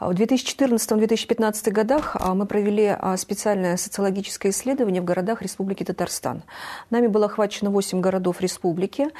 В 0.00 0.10
2014-2015 0.10 1.70
годах 1.70 2.16
а, 2.18 2.34
мы 2.34 2.46
провели 2.46 2.96
а, 2.98 3.16
специальное 3.16 3.76
социологическое 3.76 4.50
исследование 4.50 5.00
в 5.00 5.04
городах 5.04 5.40
Республики 5.40 5.84
Татарстан. 5.84 6.42
Нами 6.90 7.06
было 7.06 7.26
охвачено 7.26 7.70
8 7.70 8.00
городов 8.00 8.40
республики, 8.40 9.10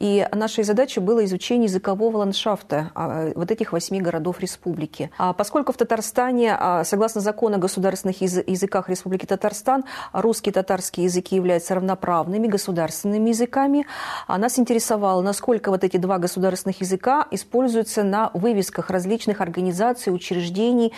и 0.00 0.26
нашей 0.32 0.64
задачей 0.64 0.98
было 0.98 1.24
изучение 1.24 1.66
языкового 1.66 2.16
ландшафта 2.16 2.90
а, 2.96 3.30
вот 3.36 3.52
этих 3.52 3.70
8 3.70 3.96
городов 4.02 4.40
республики. 4.40 5.08
Поскольку 5.38 5.72
в 5.72 5.76
Татарстане, 5.76 6.58
согласно 6.82 7.20
закону 7.20 7.54
о 7.54 7.60
государственных 7.60 8.20
языках 8.20 8.88
Республики 8.88 9.26
Татарстан, 9.26 9.84
русский 10.12 10.50
и 10.50 10.52
татарский 10.52 11.04
языки 11.04 11.36
являются 11.36 11.76
равноправными 11.76 12.48
государственными 12.48 13.28
языками, 13.28 13.86
нас 14.26 14.58
интересовало, 14.58 15.22
насколько 15.22 15.70
вот 15.70 15.84
эти 15.84 15.96
два 15.96 16.18
государственных 16.18 16.80
языка 16.80 17.24
используются 17.30 18.02
на 18.02 18.32
вывесках 18.34 18.90
различных 18.90 19.40
организаций, 19.40 20.12
учреждений, 20.24 20.92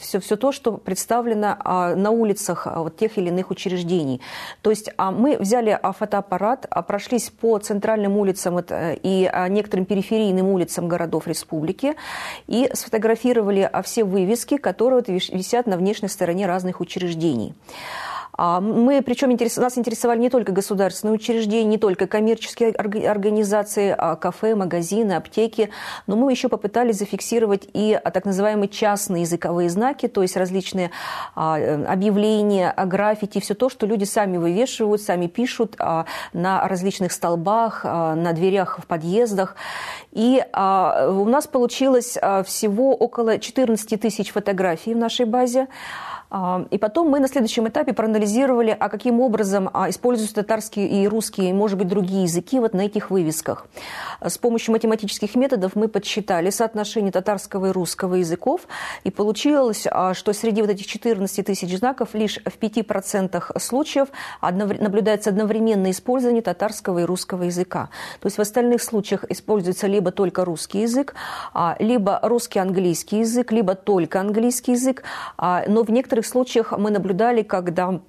все, 0.00 0.20
все 0.20 0.36
то, 0.36 0.52
что 0.52 0.72
представлено 0.72 1.56
а, 1.58 1.94
на 1.94 2.10
улицах 2.10 2.66
а, 2.66 2.82
вот 2.82 2.96
тех 2.96 3.18
или 3.18 3.28
иных 3.28 3.50
учреждений. 3.50 4.20
То 4.62 4.70
есть 4.70 4.90
а, 4.96 5.10
мы 5.10 5.36
взяли 5.38 5.78
фотоаппарат, 5.82 6.66
прошлись 6.86 7.30
по 7.30 7.58
центральным 7.58 8.16
улицам 8.16 8.58
и 8.60 9.30
некоторым 9.50 9.84
периферийным 9.84 10.48
улицам 10.48 10.88
городов 10.88 11.26
республики 11.26 11.94
и 12.46 12.70
сфотографировали 12.72 13.70
все 13.84 14.04
вывески, 14.04 14.56
которые 14.56 15.02
висят 15.06 15.66
на 15.66 15.76
внешней 15.76 16.08
стороне 16.08 16.46
разных 16.46 16.80
учреждений. 16.80 17.54
А 18.38 18.60
мы, 18.60 19.02
причем 19.02 19.36
нас 19.60 19.76
интересовали 19.76 20.20
не 20.20 20.30
только 20.30 20.52
государственные 20.52 21.16
учреждения, 21.16 21.64
не 21.64 21.76
только 21.78 22.06
коммерческие 22.06 22.70
организации, 22.70 23.92
а 23.98 24.14
кафе, 24.14 24.54
магазины, 24.54 25.14
аптеки, 25.14 25.70
но 26.06 26.14
мы 26.14 26.30
еще 26.30 26.48
попытались 26.48 26.98
зафиксировать 26.98 27.68
и 27.72 28.00
так 28.04 28.24
называемые 28.24 28.68
частные 28.68 29.22
языковые 29.22 29.68
знаки, 29.68 30.06
то 30.06 30.22
есть 30.22 30.36
различные 30.36 30.92
а, 31.34 31.56
объявления, 31.88 32.72
граффити, 32.86 33.40
все 33.40 33.54
то, 33.54 33.68
что 33.68 33.86
люди 33.86 34.04
сами 34.04 34.36
вывешивают, 34.36 35.02
сами 35.02 35.26
пишут 35.26 35.76
на 36.32 36.68
различных 36.68 37.10
столбах, 37.10 37.82
на 37.82 38.32
дверях 38.32 38.78
в 38.78 38.86
подъездах. 38.86 39.56
И 40.12 40.40
у 40.54 41.24
нас 41.24 41.48
получилось 41.48 42.16
всего 42.44 42.94
около 42.94 43.38
14 43.40 44.00
тысяч 44.00 44.30
фотографий 44.30 44.94
в 44.94 44.96
нашей 44.96 45.26
базе. 45.26 45.66
И 46.70 46.78
потом 46.78 47.08
мы 47.08 47.20
на 47.20 47.28
следующем 47.28 47.68
этапе 47.68 47.94
проанализировали, 47.94 48.27
а 48.78 48.88
каким 48.88 49.20
образом 49.20 49.70
а, 49.72 49.88
используются 49.90 50.36
татарские 50.36 50.88
и 50.88 51.08
русские, 51.08 51.50
и, 51.50 51.52
может 51.52 51.78
быть, 51.78 51.88
другие 51.88 52.24
языки 52.24 52.60
вот 52.60 52.74
на 52.74 52.82
этих 52.82 53.10
вывесках. 53.10 53.66
С 54.20 54.38
помощью 54.38 54.72
математических 54.72 55.34
методов 55.34 55.74
мы 55.76 55.88
подсчитали 55.88 56.50
соотношение 56.50 57.12
татарского 57.12 57.66
и 57.66 57.70
русского 57.70 58.16
языков, 58.16 58.62
и 59.04 59.10
получилось, 59.10 59.86
а, 59.90 60.14
что 60.14 60.32
среди 60.32 60.60
вот 60.60 60.70
этих 60.70 60.86
14 60.86 61.46
тысяч 61.46 61.78
знаков 61.78 62.10
лишь 62.14 62.38
в 62.44 62.58
5% 62.58 63.52
случаев 63.58 64.08
наблюдается 64.42 65.30
одновременное 65.30 65.92
использование 65.92 66.42
татарского 66.42 67.00
и 67.00 67.04
русского 67.04 67.44
языка. 67.44 67.88
То 68.20 68.26
есть 68.26 68.38
в 68.38 68.40
остальных 68.40 68.82
случаях 68.82 69.24
используется 69.28 69.86
либо 69.86 70.10
только 70.10 70.44
русский 70.44 70.82
язык, 70.82 71.14
а, 71.54 71.76
либо 71.78 72.20
русский-английский 72.22 73.20
язык, 73.20 73.52
либо 73.52 73.74
только 73.74 74.20
английский 74.20 74.72
язык, 74.72 75.02
но 75.38 75.82
в 75.82 75.90
некоторых 75.90 76.26
случаях 76.26 76.72
мы 76.76 76.90
наблюдали, 76.90 77.42
когда 77.42 78.00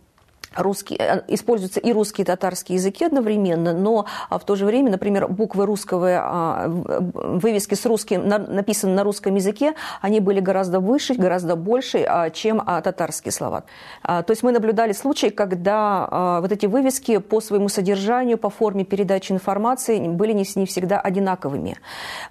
русский, 0.56 0.96
э, 1.00 1.22
используются 1.28 1.80
и 1.80 1.94
русские, 1.94 2.24
и 2.24 2.26
татарские 2.26 2.78
языки 2.78 3.06
одновременно, 3.06 3.74
но 3.74 4.06
а, 4.30 4.40
в 4.40 4.44
то 4.44 4.56
же 4.56 4.66
время, 4.66 4.92
например, 4.92 5.28
буквы 5.28 5.66
русского, 5.66 6.10
а, 6.12 6.66
вывески 6.68 7.76
с 7.76 7.86
русским, 7.86 8.28
написаны 8.28 8.94
на 8.94 9.04
русском 9.04 9.36
языке, 9.36 9.74
они 10.02 10.20
были 10.20 10.40
гораздо 10.40 10.80
выше, 10.80 11.14
гораздо 11.14 11.56
больше, 11.56 12.04
а, 12.08 12.30
чем 12.30 12.60
татарские 12.60 13.32
слова. 13.32 13.64
То 14.04 14.26
есть 14.30 14.44
мы 14.44 14.52
наблюдали 14.52 14.94
случаи, 14.94 15.28
когда 15.28 16.40
вот 16.42 16.52
эти 16.52 16.66
вывески 16.66 17.18
по 17.18 17.42
своему 17.42 17.70
содержанию, 17.70 18.38
по 18.38 18.50
форме 18.50 18.86
передачи 18.86 19.32
информации 19.32 20.00
были 20.08 20.34
не 20.34 20.44
всегда 20.44 21.00
одинаковыми. 21.00 21.78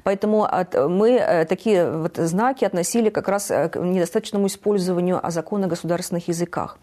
Поэтому 0.02 0.48
мы 0.88 1.10
э, 1.12 1.44
такие 1.44 1.90
вот 1.90 2.16
знаки 2.16 2.64
относили 2.64 3.10
как 3.10 3.28
раз 3.28 3.50
э, 3.50 3.68
к 3.68 3.78
недостаточному 3.78 4.46
использованию 4.46 5.20
закона 5.28 5.66
о 5.66 5.68
государственных 5.68 6.28
языках. 6.28 6.78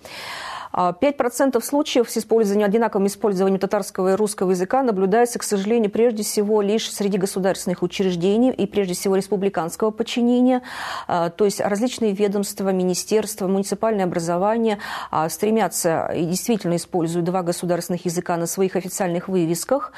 5% 0.75 1.63
случаев 1.63 2.09
с 2.09 2.17
использованием, 2.17 2.67
одинаковым 2.67 3.07
использованием 3.07 3.59
татарского 3.59 4.13
и 4.13 4.15
русского 4.15 4.51
языка 4.51 4.83
наблюдается, 4.83 5.39
к 5.39 5.43
сожалению, 5.43 5.89
прежде 5.89 6.23
всего 6.23 6.61
лишь 6.61 6.91
среди 6.91 7.17
государственных 7.17 7.81
учреждений 7.81 8.51
и 8.51 8.65
прежде 8.65 8.93
всего 8.93 9.15
республиканского 9.15 9.91
подчинения. 9.91 10.61
А, 11.07 11.29
то 11.29 11.45
есть 11.45 11.61
различные 11.61 12.11
ведомства, 12.11 12.69
министерства, 12.69 13.47
муниципальное 13.47 14.03
образование 14.05 14.79
а, 15.11 15.29
стремятся 15.29 16.11
и 16.13 16.25
действительно 16.25 16.75
используют 16.75 17.25
два 17.25 17.41
государственных 17.41 18.05
языка 18.05 18.35
на 18.35 18.45
своих 18.45 18.75
официальных 18.75 19.29
вывесках. 19.29 19.93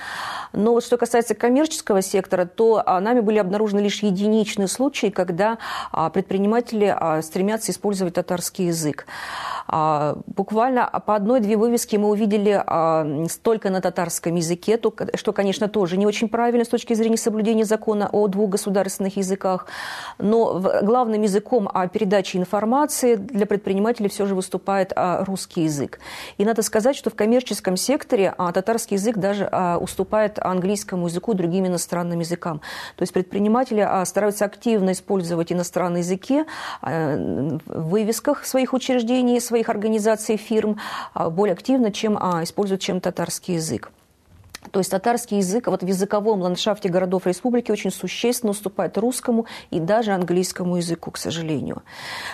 Но 0.54 0.74
вот 0.74 0.84
что 0.84 0.98
касается 0.98 1.34
коммерческого 1.34 2.04
сектора, 2.04 2.46
то 2.46 2.84
а, 2.86 3.00
нами 3.00 3.22
были 3.22 3.40
обнаружены 3.40 3.80
лишь 3.80 4.04
единичные 4.04 4.68
случаи, 4.68 5.08
когда 5.08 5.58
предприниматели 6.14 7.22
стремятся 7.22 7.72
использовать 7.72 8.16
татарский 8.16 8.68
язык. 8.68 9.08
Буквально 9.68 10.67
по 11.06 11.16
одной-две 11.16 11.58
вывески 11.58 11.96
мы 11.96 12.10
увидели 12.10 12.64
только 13.42 13.70
на 13.70 13.82
татарском 13.82 14.36
языке, 14.36 14.80
что, 15.16 15.34
конечно, 15.34 15.68
тоже 15.68 15.98
не 15.98 16.06
очень 16.06 16.30
правильно 16.30 16.66
с 16.66 16.68
точки 16.68 16.94
зрения 16.94 17.18
соблюдения 17.18 17.66
закона 17.66 18.10
о 18.12 18.28
двух 18.28 18.50
государственных 18.52 19.18
языках. 19.18 19.68
Но 20.18 20.60
главным 20.82 21.22
языком 21.22 21.70
передачи 21.92 22.38
информации 22.38 23.16
для 23.16 23.46
предпринимателей 23.46 24.10
все 24.10 24.26
же 24.26 24.36
выступает 24.36 24.94
русский 24.96 25.64
язык. 25.64 26.00
И 26.38 26.46
надо 26.46 26.62
сказать, 26.62 26.96
что 26.96 27.10
в 27.10 27.16
коммерческом 27.16 27.78
секторе 27.78 28.34
татарский 28.54 28.98
язык 28.98 29.18
даже 29.18 29.50
уступает 29.80 30.40
английскому 30.40 31.08
языку 31.08 31.34
другим 31.34 31.66
иностранным 31.68 32.20
языкам. 32.20 32.62
То 32.96 33.04
есть 33.04 33.14
предприниматели 33.14 33.88
стараются 34.06 34.46
активно 34.46 34.92
использовать 34.92 35.52
иностранные 35.52 36.02
языки 36.02 36.44
в 36.82 37.60
вывесках 37.90 38.46
своих 38.46 38.74
учреждений, 38.74 39.40
своих 39.40 39.70
организаций, 39.70 40.38
фирм 40.38 40.57
а, 41.14 41.30
более 41.30 41.54
активно, 41.54 41.92
чем 41.92 42.18
а, 42.20 42.44
используют 42.44 42.82
чем 42.82 43.02
татарский 43.02 43.56
язык. 43.56 43.92
То 44.72 44.80
есть 44.80 44.92
татарский 44.92 45.38
язык 45.38 45.68
вот 45.68 45.84
в 45.84 45.88
языковом 45.88 46.42
ландшафте 46.42 46.90
городов 46.90 47.28
республики 47.28 47.72
очень 47.72 47.92
существенно 47.92 48.52
уступает 48.52 48.98
русскому 48.98 49.46
и 49.72 49.80
даже 49.80 50.12
английскому 50.12 50.78
языку, 50.78 51.12
к 51.12 51.18
сожалению. 51.18 51.84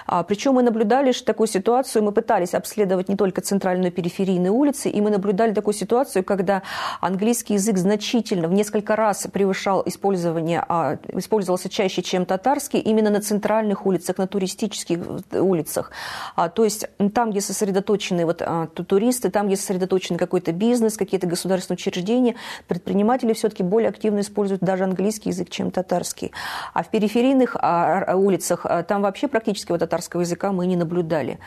А, 0.06 0.24
причем 0.24 0.54
мы 0.54 0.64
наблюдали 0.64 1.12
что 1.12 1.26
такую 1.26 1.48
ситуацию, 1.48 2.04
мы 2.04 2.12
пытались 2.12 2.54
обследовать 2.54 3.10
не 3.10 3.16
только 3.16 3.42
центральную 3.42 3.92
периферийные 3.92 4.52
улицы, 4.52 4.90
и 4.90 5.02
мы 5.02 5.10
наблюдали 5.10 5.54
такую 5.54 5.74
ситуацию, 5.74 6.24
когда 6.24 6.64
английский 7.02 7.56
язык 7.56 7.78
значительно, 7.78 8.48
в 8.48 8.54
несколько 8.54 8.96
раз 8.96 9.28
превышал 9.32 9.84
использование, 9.86 10.64
а, 10.68 10.98
использовался 11.14 11.70
чаще, 11.70 12.02
чем 12.02 12.26
татарский, 12.26 12.80
именно 12.80 13.10
на 13.10 13.22
центральных 13.22 13.86
улицах, 13.86 14.18
на 14.18 14.28
туристических 14.28 15.00
улицах. 15.34 15.92
А, 16.36 16.50
то 16.50 16.64
есть 16.64 16.88
там, 17.14 17.32
где 17.32 17.42
сосредоточены 17.42 18.26
вот, 18.26 18.42
а, 18.42 18.68
туристы, 18.68 19.30
там, 19.30 19.48
где 19.48 19.56
сосредоточен 19.56 20.18
какой-то 20.18 20.52
бизнес, 20.52 20.98
какие-то 20.98 21.28
государственные 21.28 21.78
учреждения, 21.78 22.23
Украине 22.24 22.36
предприниматели 22.68 23.34
все-таки 23.34 23.64
более 23.64 23.90
активно 23.90 24.22
используют 24.22 24.62
даже 24.62 24.84
английский 24.84 25.30
язык, 25.30 25.50
чем 25.50 25.72
татарский. 25.72 26.32
А 26.74 26.84
в 26.84 26.90
периферийных 26.90 27.56
а, 27.60 28.16
улицах 28.16 28.66
а, 28.66 28.84
там 28.84 29.02
вообще 29.02 29.28
практически 29.28 29.72
вот 29.72 29.80
татарского 29.80 30.22
языка 30.22 30.52
мы 30.52 30.66
не 30.66 30.76
наблюдали. 30.76 31.40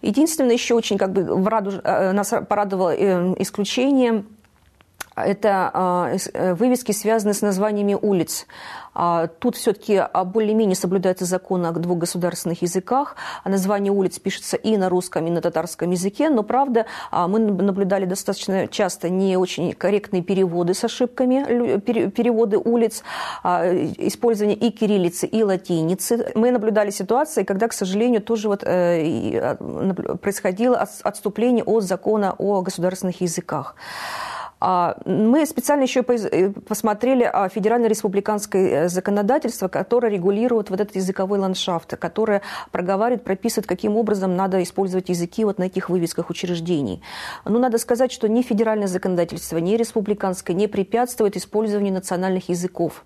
Единственное, 0.00 0.52
еще 0.54 0.74
очень 0.74 0.96
как 0.96 1.12
бы 1.12 1.24
в 1.24 1.48
раду, 1.48 1.72
э, 1.82 2.12
нас 2.12 2.32
порадовало 2.48 2.94
э, 2.94 3.34
исключение– 3.38 4.24
это 5.24 5.70
а, 5.72 6.16
э, 6.32 6.54
вывески, 6.54 6.92
связанные 6.92 7.34
с 7.34 7.42
названиями 7.42 7.96
улиц. 8.00 8.46
А, 8.94 9.28
тут 9.28 9.56
все-таки 9.56 9.96
а, 9.96 10.24
более-менее 10.24 10.74
соблюдается 10.74 11.24
закон 11.24 11.64
о 11.66 11.72
двух 11.72 11.98
государственных 11.98 12.62
языках. 12.62 13.16
Название 13.44 13.92
улиц 13.92 14.18
пишется 14.18 14.56
и 14.56 14.76
на 14.76 14.88
русском, 14.88 15.26
и 15.26 15.30
на 15.30 15.40
татарском 15.40 15.90
языке. 15.90 16.30
Но, 16.30 16.42
правда, 16.42 16.86
мы 17.12 17.38
наблюдали 17.38 18.06
достаточно 18.06 18.66
часто 18.66 19.08
не 19.08 19.36
очень 19.36 19.72
корректные 19.72 20.22
переводы 20.22 20.74
с 20.74 20.82
ошибками, 20.82 21.78
переводы 21.78 22.58
улиц, 22.58 23.02
использование 23.44 24.56
и 24.56 24.70
кириллицы, 24.70 25.26
и 25.26 25.42
латиницы. 25.42 26.32
Мы 26.34 26.50
наблюдали 26.50 26.90
ситуации, 26.90 27.44
когда, 27.44 27.68
к 27.68 27.72
сожалению, 27.72 28.20
тоже 28.20 28.48
вот 28.48 28.62
э, 28.64 29.56
происходило 30.20 30.86
отступление 31.02 31.64
от 31.64 31.84
закона 31.84 32.34
о 32.38 32.62
государственных 32.62 33.20
языках. 33.20 33.76
А, 34.60 34.96
мы 35.04 35.46
специально 35.46 35.82
еще 35.82 36.00
э, 36.00 36.50
посмотрели 36.50 37.22
а, 37.24 37.48
федерально-республиканское 37.48 38.86
э, 38.86 38.88
законодательство, 38.88 39.68
которое 39.68 40.10
регулирует 40.10 40.70
вот 40.70 40.80
этот 40.80 40.96
языковой 40.96 41.38
ландшафт, 41.38 41.96
которое 41.96 42.42
проговаривает, 42.72 43.22
прописывает, 43.24 43.66
каким 43.66 43.96
образом 43.96 44.34
надо 44.34 44.62
использовать 44.62 45.10
языки 45.10 45.44
вот 45.44 45.58
на 45.58 45.64
этих 45.64 45.88
вывесках 45.88 46.30
учреждений. 46.30 47.02
Но 47.44 47.52
ну, 47.52 47.58
надо 47.60 47.78
сказать, 47.78 48.10
что 48.10 48.28
ни 48.28 48.42
федеральное 48.42 48.88
законодательство, 48.88 49.58
ни 49.58 49.76
республиканское 49.76 50.56
не 50.56 50.66
препятствует 50.66 51.36
использованию 51.36 51.94
национальных 51.94 52.48
языков. 52.48 53.04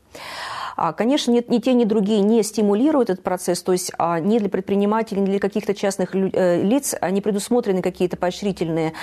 Конечно, 0.97 1.33
ни, 1.33 1.45
ни 1.49 1.59
те, 1.59 1.75
ни 1.75 1.85
другие 1.85 2.23
не 2.23 2.43
стимулируют 2.43 3.11
этот 3.11 3.23
процесс, 3.23 3.63
то 3.63 3.73
есть 3.73 3.93
ни 3.99 4.39
для 4.39 4.49
предпринимателей, 4.49 5.21
ни 5.21 5.27
для 5.27 5.39
каких-то 5.39 5.75
частных 5.75 6.15
э, 6.15 6.63
лиц 6.63 6.95
не 7.11 7.21
предусмотрены 7.21 7.83
какие-то 7.83 8.17
поощрительные 8.17 8.95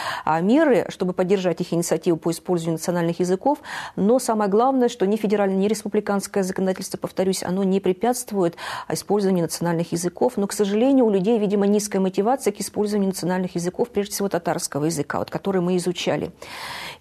меры, 0.42 0.88
чтобы 0.90 1.14
поддержать 1.14 1.62
их 1.62 1.72
инициативу 1.72 2.18
по 2.18 2.32
национальных 2.48 3.20
языков, 3.20 3.60
но 3.96 4.20
самое 4.20 4.50
главное, 4.50 4.90
что 4.90 5.06
ни 5.06 5.16
федеральное, 5.16 5.58
ни 5.58 5.68
республиканское 5.68 6.44
законодательство, 6.44 6.98
повторюсь, 6.98 7.44
оно 7.44 7.64
не 7.64 7.80
препятствует 7.80 8.56
использованию 8.90 9.44
национальных 9.44 9.92
языков, 9.92 10.34
но, 10.38 10.48
к 10.48 10.54
сожалению, 10.54 11.06
у 11.06 11.10
людей, 11.10 11.38
видимо, 11.40 11.68
низкая 11.68 12.02
мотивация 12.02 12.52
к 12.52 12.60
использованию 12.60 13.10
национальных 13.10 13.56
языков, 13.56 13.90
прежде 13.90 14.14
всего 14.14 14.30
татарского 14.30 14.86
языка, 14.86 15.20
вот, 15.20 15.30
который 15.30 15.62
мы 15.62 15.78
изучали. 15.78 16.32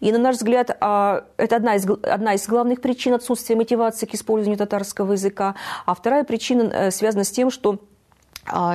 И, 0.00 0.12
на 0.12 0.18
наш 0.18 0.36
взгляд, 0.36 0.76
а, 0.80 1.24
это 1.36 1.56
одна 1.56 1.76
из, 1.76 1.86
одна 2.02 2.34
из 2.34 2.46
главных 2.46 2.80
причин 2.80 3.14
отсутствия 3.14 3.56
мотивации 3.56 4.06
к 4.06 4.14
использованию 4.14 4.58
татарского 4.58 5.12
языка. 5.12 5.54
А 5.86 5.94
вторая 5.94 6.24
причина 6.24 6.62
э, 6.72 6.90
связана 6.90 7.24
с 7.24 7.30
тем, 7.30 7.50
что 7.50 7.72
а, 7.72 7.78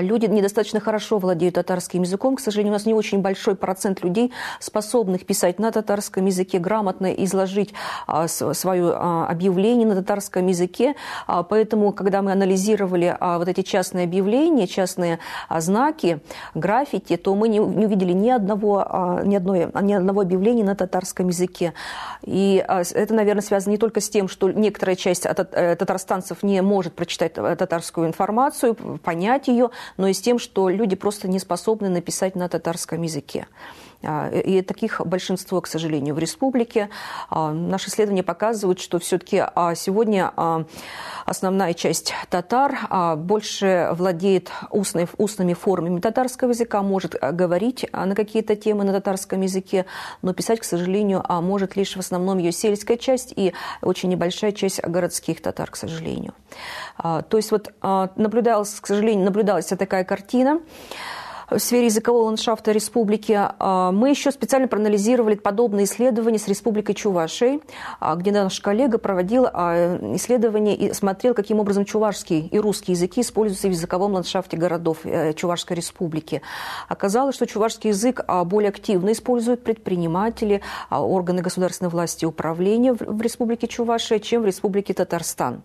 люди 0.01 0.25
недостаточно 0.25 0.79
хорошо 0.79 1.17
владеют 1.17 1.55
татарским 1.55 2.01
языком. 2.01 2.35
К 2.35 2.39
сожалению, 2.39 2.73
у 2.73 2.75
нас 2.75 2.85
не 2.85 2.93
очень 2.93 3.19
большой 3.19 3.55
процент 3.55 4.03
людей, 4.03 4.31
способных 4.59 5.25
писать 5.25 5.59
на 5.59 5.71
татарском 5.71 6.25
языке, 6.25 6.59
грамотно 6.59 7.13
изложить 7.13 7.73
а, 8.07 8.27
свое 8.27 8.93
а, 8.95 9.27
объявление 9.27 9.87
на 9.87 9.95
татарском 9.95 10.47
языке. 10.47 10.95
Поэтому, 11.27 11.91
когда 11.93 12.21
мы 12.21 12.31
анализировали 12.31 13.17
вот 13.19 13.47
эти 13.47 13.61
частные 13.61 14.05
объявления, 14.05 14.67
частные 14.67 15.19
знаки, 15.49 16.19
граффити, 16.53 17.17
то 17.17 17.35
мы 17.35 17.47
не 17.47 17.59
увидели 17.59 18.13
ни 18.13 18.29
одного, 18.29 19.19
ни, 19.23 19.35
одной, 19.35 19.69
ни 19.81 19.93
одного 19.93 20.21
объявления 20.21 20.63
на 20.63 20.75
татарском 20.75 21.27
языке. 21.27 21.73
И 22.23 22.63
это, 22.67 23.13
наверное, 23.13 23.41
связано 23.41 23.71
не 23.71 23.77
только 23.77 24.01
с 24.01 24.09
тем, 24.09 24.27
что 24.27 24.49
некоторая 24.51 24.95
часть 24.95 25.25
э, 25.25 25.75
татарстанцев 25.75 26.43
не 26.43 26.61
может 26.61 26.93
прочитать 26.93 27.33
э, 27.35 27.55
татарскую 27.55 28.07
информацию, 28.07 28.75
понять 29.03 29.47
ее, 29.47 29.62
но 29.97 30.07
и 30.07 30.13
с 30.13 30.21
тем, 30.21 30.39
что 30.39 30.69
люди 30.69 30.95
просто 30.95 31.27
не 31.27 31.39
способны 31.39 31.89
написать 31.89 32.35
на 32.35 32.49
татарском 32.49 33.01
языке. 33.01 33.47
А, 34.03 34.29
и 34.29 34.61
таких 34.61 35.01
большинство, 35.05 35.61
к 35.61 35.67
сожалению, 35.67 36.15
в 36.15 36.19
республике. 36.19 36.89
А, 37.29 37.51
наши 37.51 37.89
исследования 37.89 38.23
показывают, 38.23 38.79
что 38.79 38.99
все-таки 38.99 39.43
а, 39.43 39.75
сегодня 39.75 40.33
основная 41.25 41.73
часть 41.73 42.13
татар 42.29 42.77
больше 43.17 43.89
владеет 43.93 44.51
устной, 44.71 45.07
устными 45.17 45.53
формами 45.53 45.99
татарского 45.99 46.49
языка, 46.49 46.81
может 46.81 47.15
говорить 47.21 47.85
на 47.91 48.15
какие-то 48.15 48.55
темы 48.55 48.83
на 48.83 48.91
татарском 48.91 49.41
языке, 49.41 49.85
но 50.21 50.33
писать, 50.33 50.59
к 50.59 50.63
сожалению, 50.63 51.23
может 51.29 51.75
лишь 51.75 51.95
в 51.95 51.99
основном 51.99 52.37
ее 52.39 52.51
сельская 52.51 52.97
часть 52.97 53.33
и 53.35 53.53
очень 53.81 54.09
небольшая 54.09 54.51
часть 54.51 54.81
городских 54.81 55.41
татар, 55.41 55.69
к 55.71 55.75
сожалению. 55.75 56.33
То 56.97 57.37
есть 57.37 57.51
вот 57.51 57.73
наблюдалась, 57.81 58.79
к 58.79 58.87
сожалению, 58.87 59.25
наблюдалась 59.25 59.67
такая 59.67 60.03
картина 60.03 60.59
в 61.53 61.59
сфере 61.59 61.85
языкового 61.85 62.23
ландшафта 62.23 62.71
республики. 62.71 63.37
А, 63.37 63.91
мы 63.91 64.09
еще 64.09 64.31
специально 64.31 64.67
проанализировали 64.67 65.35
подобные 65.35 65.85
исследования 65.85 66.39
с 66.39 66.47
Республикой 66.47 66.95
Чувашей, 66.95 67.61
а, 67.99 68.15
где 68.15 68.31
наш 68.31 68.59
коллега 68.59 68.97
проводил 68.97 69.47
а, 69.51 69.97
исследования 70.15 70.75
и 70.75 70.93
смотрел, 70.93 71.33
каким 71.33 71.59
образом 71.59 71.85
чувашский 71.85 72.47
и 72.47 72.59
русский 72.59 72.93
языки 72.93 73.21
используются 73.21 73.67
в 73.67 73.71
языковом 73.71 74.13
ландшафте 74.13 74.57
городов 74.57 74.99
э, 75.03 75.33
Чувашской 75.33 75.77
республики. 75.77 76.41
Оказалось, 76.87 77.35
что 77.35 77.45
чувашский 77.45 77.89
язык 77.89 78.21
более 78.45 78.69
активно 78.69 79.11
используют 79.11 79.63
предприниматели, 79.63 80.61
органы 80.89 81.41
государственной 81.41 81.89
власти 81.89 82.23
и 82.23 82.27
управления 82.27 82.93
в 82.93 83.21
Республике 83.21 83.67
Чувашия, 83.67 84.19
чем 84.19 84.43
в 84.43 84.45
Республике 84.45 84.93
Татарстан. 84.93 85.61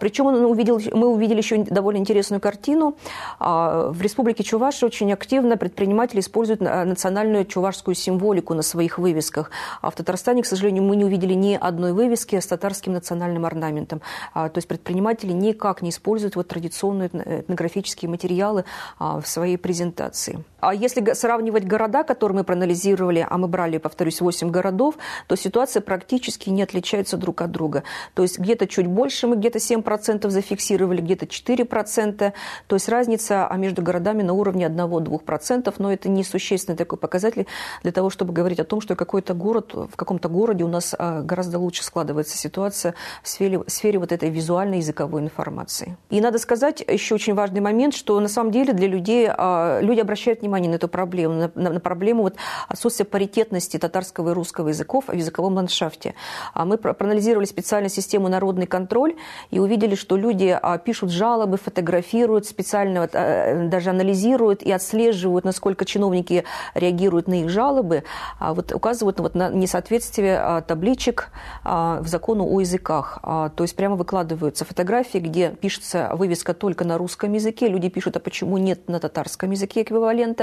Причем 0.00 0.24
мы 0.24 1.06
увидели 1.06 1.38
еще 1.38 1.58
довольно 1.64 1.98
интересную 1.98 2.40
картину. 2.40 2.96
В 3.38 4.00
Республике 4.00 4.42
Чувашия 4.42 4.86
очень 4.86 5.01
активно 5.10 5.56
предприниматели 5.56 6.20
используют 6.20 6.62
э, 6.62 6.84
национальную 6.84 7.44
чувашскую 7.44 7.94
символику 7.94 8.54
на 8.54 8.62
своих 8.62 8.98
вывесках. 8.98 9.50
А 9.80 9.90
в 9.90 9.96
Татарстане, 9.96 10.42
к 10.42 10.46
сожалению, 10.46 10.84
мы 10.84 10.94
не 10.94 11.04
увидели 11.04 11.34
ни 11.34 11.58
одной 11.60 11.92
вывески 11.92 12.38
с 12.38 12.46
татарским 12.46 12.92
национальным 12.92 13.44
орнаментом. 13.44 14.00
А, 14.34 14.48
то 14.48 14.58
есть 14.58 14.68
предприниматели 14.68 15.32
никак 15.32 15.82
не 15.82 15.90
используют 15.90 16.36
вот 16.36 16.48
традиционные 16.48 17.08
этнографические 17.08 18.08
материалы 18.08 18.64
а, 18.98 19.20
в 19.20 19.26
своей 19.26 19.56
презентации. 19.56 20.44
А 20.62 20.74
если 20.74 21.12
сравнивать 21.14 21.66
города, 21.66 22.04
которые 22.04 22.38
мы 22.38 22.44
проанализировали, 22.44 23.26
а 23.28 23.36
мы 23.36 23.48
брали, 23.48 23.78
повторюсь, 23.78 24.20
8 24.20 24.50
городов, 24.50 24.94
то 25.26 25.36
ситуация 25.36 25.80
практически 25.80 26.50
не 26.50 26.62
отличается 26.62 27.16
друг 27.16 27.42
от 27.42 27.50
друга. 27.50 27.82
То 28.14 28.22
есть 28.22 28.38
где-то 28.38 28.66
чуть 28.66 28.86
больше 28.86 29.26
мы 29.26 29.36
где-то 29.36 29.58
7% 29.58 30.28
зафиксировали, 30.30 31.00
где-то 31.00 31.26
4%. 31.26 32.32
То 32.66 32.76
есть 32.76 32.88
разница 32.88 33.50
между 33.56 33.82
городами 33.82 34.22
на 34.22 34.32
уровне 34.32 34.66
1 34.66 34.82
1-2%, 34.82 35.74
но 35.78 35.92
это 35.92 36.08
не 36.08 36.24
существенный 36.24 36.76
такой 36.76 36.98
показатель 36.98 37.46
для 37.82 37.92
того, 37.92 38.10
чтобы 38.10 38.32
говорить 38.32 38.60
о 38.60 38.64
том, 38.64 38.80
что 38.80 38.96
какой-то 38.96 39.34
город, 39.34 39.74
в 39.74 39.96
каком-то 39.96 40.28
городе 40.28 40.64
у 40.64 40.68
нас 40.68 40.94
а, 40.98 41.22
гораздо 41.22 41.58
лучше 41.58 41.84
складывается 41.84 42.36
ситуация 42.36 42.94
в 43.22 43.28
сфере, 43.28 43.58
в 43.58 43.68
сфере 43.68 43.98
вот 43.98 44.12
этой 44.12 44.30
визуальной 44.30 44.78
языковой 44.78 45.22
информации. 45.22 45.96
И 46.10 46.20
надо 46.20 46.38
сказать 46.38 46.84
еще 46.86 47.14
очень 47.14 47.34
важный 47.34 47.60
момент, 47.60 47.94
что 47.94 48.18
на 48.20 48.28
самом 48.28 48.52
деле 48.52 48.72
для 48.72 48.88
людей, 48.88 49.28
а, 49.28 49.80
люди 49.80 50.00
обращают 50.00 50.40
внимание 50.40 50.51
на 50.60 50.74
эту 50.74 50.88
проблему, 50.88 51.50
на, 51.54 51.70
на, 51.70 51.80
проблему 51.80 52.22
вот 52.22 52.36
отсутствия 52.68 53.04
паритетности 53.04 53.78
татарского 53.78 54.30
и 54.30 54.32
русского 54.32 54.68
языков 54.68 55.04
в 55.08 55.12
языковом 55.12 55.54
ландшафте. 55.54 56.14
А 56.54 56.64
мы 56.64 56.78
проанализировали 56.78 57.46
специально 57.46 57.88
систему 57.88 58.28
«Народный 58.28 58.66
контроль» 58.66 59.16
и 59.50 59.58
увидели, 59.58 59.94
что 59.94 60.16
люди 60.16 60.58
пишут 60.84 61.10
жалобы, 61.10 61.56
фотографируют, 61.56 62.46
специально 62.46 63.08
э, 63.12 63.68
даже 63.68 63.90
анализируют 63.90 64.62
и 64.62 64.70
отслеживают, 64.70 65.44
насколько 65.44 65.84
чиновники 65.84 66.44
реагируют 66.74 67.28
на 67.28 67.40
их 67.40 67.48
жалобы, 67.48 68.04
а 68.38 68.54
вот 68.54 68.72
указывают 68.72 69.20
вот 69.20 69.34
на 69.34 69.50
несоответствие 69.50 70.38
а, 70.38 70.60
табличек 70.60 71.28
а, 71.64 72.00
в 72.00 72.08
закону 72.08 72.46
о 72.48 72.60
языках. 72.60 73.18
То 73.22 73.62
есть 73.62 73.76
прямо 73.76 73.96
выкладываются 73.96 74.64
фотографии, 74.64 75.18
где 75.18 75.50
пишется 75.50 76.10
вывеска 76.14 76.54
только 76.54 76.84
на 76.84 76.98
русском 76.98 77.32
языке. 77.32 77.68
Люди 77.68 77.88
пишут, 77.88 78.16
а 78.16 78.20
почему 78.20 78.58
нет 78.58 78.88
на 78.88 79.00
татарском 79.00 79.50
языке 79.50 79.82
эквивалента. 79.82 80.41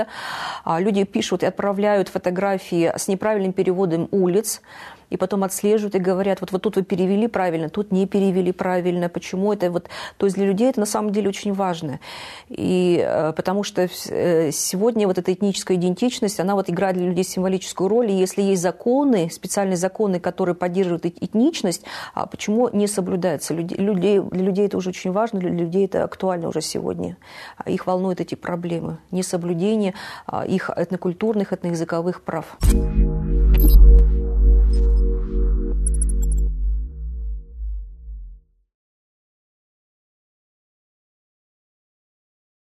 Люди 0.65 1.03
пишут 1.03 1.43
и 1.43 1.45
отправляют 1.45 2.09
фотографии 2.09 2.91
с 2.95 3.07
неправильным 3.07 3.53
переводом 3.53 4.07
улиц 4.11 4.61
и 5.09 5.17
потом 5.17 5.43
отслеживают 5.43 5.95
и 5.95 5.99
говорят, 5.99 6.41
вот, 6.41 6.51
вот 6.51 6.61
тут 6.61 6.75
вы 6.75 6.83
перевели 6.83 7.27
правильно, 7.27 7.69
тут 7.69 7.91
не 7.91 8.05
перевели 8.05 8.51
правильно, 8.51 9.09
почему 9.09 9.53
это 9.53 9.71
вот... 9.71 9.89
То 10.17 10.25
есть 10.25 10.35
для 10.35 10.45
людей 10.45 10.69
это 10.69 10.79
на 10.79 10.85
самом 10.85 11.11
деле 11.11 11.29
очень 11.29 11.53
важно. 11.53 11.99
И 12.49 13.03
э, 13.03 13.33
потому 13.33 13.63
что 13.63 13.89
э, 14.09 14.51
сегодня 14.51 15.07
вот 15.07 15.17
эта 15.17 15.33
этническая 15.33 15.77
идентичность, 15.77 16.39
она 16.39 16.55
вот 16.55 16.69
играет 16.69 16.97
для 16.97 17.07
людей 17.07 17.23
символическую 17.23 17.87
роль, 17.89 18.11
и 18.11 18.15
если 18.15 18.41
есть 18.41 18.61
законы, 18.61 19.29
специальные 19.31 19.77
законы, 19.77 20.19
которые 20.19 20.55
поддерживают 20.55 21.05
этничность, 21.05 21.83
а 22.13 22.25
почему 22.25 22.69
не 22.69 22.87
соблюдаются? 22.87 23.53
Людей, 23.53 24.19
для 24.19 24.43
людей 24.43 24.67
это 24.67 24.77
уже 24.77 24.89
очень 24.89 25.11
важно, 25.11 25.39
для 25.39 25.49
людей 25.49 25.85
это 25.85 26.03
актуально 26.03 26.49
уже 26.49 26.61
сегодня. 26.61 27.17
Их 27.65 27.87
волнуют 27.87 28.21
эти 28.21 28.35
проблемы, 28.35 28.97
несоблюдение 29.11 29.88
а, 29.88 29.88
их 30.47 30.69
этнокультурных, 30.69 31.53
этноязыковых 31.53 32.21
прав. 32.21 32.57